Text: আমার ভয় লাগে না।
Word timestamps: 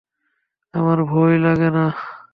আমার 0.73 0.99
ভয় 1.03 1.35
লাগে 1.37 1.69
না। 1.69 1.85